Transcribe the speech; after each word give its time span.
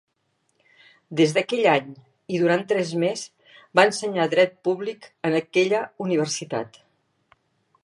Des 1.19 1.35
d'aquell 1.35 1.67
any, 1.73 1.91
i 2.35 2.39
durant 2.45 2.63
tres 2.71 2.95
més 3.03 3.27
va 3.81 3.87
ensenyar 3.91 4.27
Dret 4.33 4.57
Públic 4.69 5.09
en 5.31 5.39
aquella 5.43 5.85
Universitat. 6.09 6.85